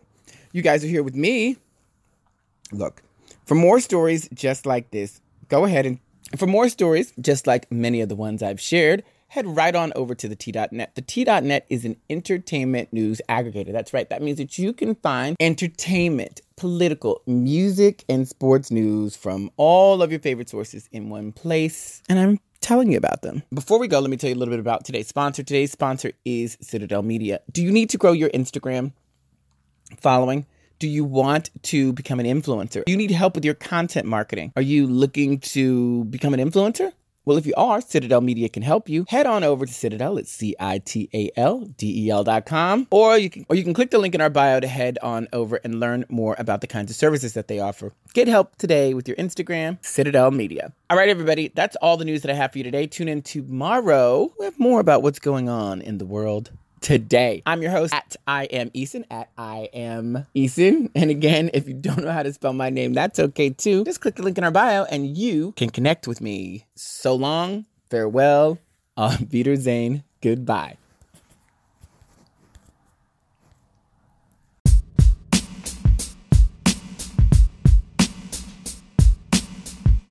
You 0.52 0.62
guys 0.62 0.84
are 0.84 0.88
here 0.88 1.04
with 1.04 1.16
me. 1.16 1.58
Look, 2.72 3.04
for 3.46 3.56
more 3.56 3.80
stories 3.80 4.28
just 4.34 4.66
like 4.66 4.92
this, 4.92 5.22
go 5.48 5.66
ahead 5.66 5.86
and 5.86 6.00
for 6.36 6.48
more 6.48 6.68
stories 6.70 7.14
just 7.22 7.48
like 7.48 7.72
many 7.72 8.02
of 8.02 8.10
the 8.10 8.16
ones 8.16 8.44
I've 8.44 8.60
shared, 8.60 9.04
head 9.30 9.46
right 9.48 9.76
on 9.76 9.94
over 9.96 10.16
to 10.16 10.28
the 10.28 10.36
T.net. 10.36 10.96
The 10.96 11.02
T.net 11.02 11.66
is 11.70 11.86
an 11.86 11.98
entertainment 12.10 12.92
news 12.92 13.22
aggregator. 13.30 13.72
That's 13.72 13.94
right. 13.94 14.10
That 14.10 14.22
means 14.22 14.38
that 14.38 14.58
you 14.58 14.74
can 14.74 14.96
find 14.96 15.36
entertainment, 15.40 16.42
political, 16.56 17.22
music, 17.26 18.04
and 18.10 18.28
sports 18.28 18.72
news 18.72 19.16
from 19.16 19.52
all 19.58 20.02
of 20.02 20.12
your 20.12 20.20
favorite 20.20 20.50
sources 20.50 20.90
in 20.92 21.10
one 21.10 21.32
place. 21.32 22.02
And 22.10 22.20
I'm 22.20 22.40
telling 22.62 22.92
you 22.92 22.98
about 22.98 23.22
them. 23.22 23.44
Before 23.54 23.80
we 23.80 23.88
go, 23.88 24.00
let 24.00 24.10
me 24.10 24.18
tell 24.18 24.30
you 24.30 24.36
a 24.36 24.40
little 24.40 24.54
bit 24.54 24.60
about 24.60 24.86
today's 24.86 25.08
sponsor. 25.08 25.44
Today's 25.44 25.72
sponsor 25.72 26.12
is 26.26 26.58
Citadel 26.62 27.04
Media. 27.04 27.40
Do 27.52 27.64
you 27.64 27.72
need 27.72 27.90
to 27.92 27.98
grow 27.98 28.12
your 28.12 28.30
Instagram 28.30 28.92
following? 30.00 30.46
Do 30.80 30.88
you 30.88 31.04
want 31.04 31.50
to 31.64 31.92
become 31.94 32.20
an 32.20 32.28
influencer? 32.28 32.86
Do 32.86 32.92
you 32.92 32.98
need 32.98 33.10
help 33.10 33.34
with 33.34 33.44
your 33.44 33.56
content 33.56 34.06
marketing? 34.06 34.54
Are 34.56 34.62
you 34.62 34.86
looking 34.86 35.40
to 35.40 36.04
become 36.06 36.36
an 36.36 36.40
influencer? 36.40 36.92
Well, 37.26 37.38
if 37.38 37.48
you 37.48 37.56
are, 37.58 37.82
Citadel 37.82 38.22
Media 38.22 38.48
can 38.48 38.62
help 38.62 38.88
you. 38.88 39.06
Head 39.10 39.26
on 39.26 39.44
over 39.44 39.66
to 39.66 39.74
Citadel. 39.74 40.20
at 40.20 40.28
C-I-T-A-L-D-E-L 40.28 42.24
dot 42.24 42.46
com. 42.46 42.88
Or 42.92 43.18
you 43.18 43.30
can 43.32 43.46
or 43.50 43.56
you 43.56 43.64
can 43.64 43.74
click 43.74 43.90
the 43.90 43.98
link 43.98 44.14
in 44.14 44.22
our 44.22 44.30
bio 44.30 44.60
to 44.60 44.68
head 44.68 45.00
on 45.02 45.28
over 45.34 45.60
and 45.64 45.80
learn 45.80 46.06
more 46.10 46.36
about 46.38 46.62
the 46.62 46.68
kinds 46.68 46.92
of 46.92 46.96
services 46.96 47.34
that 47.34 47.48
they 47.48 47.60
offer. 47.60 47.92
Get 48.14 48.28
help 48.28 48.56
today 48.58 48.94
with 48.94 49.08
your 49.08 49.18
Instagram, 49.18 49.84
Citadel 49.84 50.30
Media. 50.30 50.72
All 50.92 50.96
right, 50.96 51.10
everybody, 51.10 51.52
that's 51.54 51.76
all 51.78 51.98
the 51.98 52.06
news 52.06 52.22
that 52.22 52.32
I 52.32 52.36
have 52.36 52.52
for 52.52 52.60
you 52.60 52.64
today. 52.64 52.86
Tune 52.86 53.08
in 53.08 53.24
tomorrow. 53.24 54.32
We 54.40 54.46
have 54.46 54.60
more 54.60 54.80
about 54.80 55.02
what's 55.02 55.20
going 55.20 55.50
on 55.50 55.82
in 55.82 55.98
the 55.98 56.06
world 56.06 56.52
today. 56.82 57.44
I'm 57.46 57.62
your 57.62 57.72
host 57.72 57.94
at 57.94 58.16
I 58.28 58.46
am 58.46 58.70
Eason 58.72 59.06
at 59.10 59.30
I 59.38 59.70
am 59.74 60.26
Eason. 60.36 60.90
And 60.96 61.10
again, 61.10 61.50
if 61.54 61.68
you 61.68 61.74
don't 61.74 62.04
know 62.04 62.12
how 62.12 62.24
to 62.24 62.34
spell 62.34 62.54
my 62.54 62.70
name, 62.70 62.94
that's 62.94 63.20
okay 63.20 63.50
too. 63.50 63.84
Just 63.84 64.02
click 64.02 64.16
the 64.16 64.24
link 64.24 64.38
in 64.38 64.44
our 64.44 64.52
bio 64.52 64.84
and 64.86 65.18
you 65.18 65.54
can 65.54 65.70
connect 65.70 66.08
with 66.08 66.22
me. 66.22 66.66
So 66.76 67.16
long, 67.16 67.66
farewell, 67.90 68.60
Peter 69.30 69.56
Zane. 69.56 70.04
goodbye. 70.22 70.78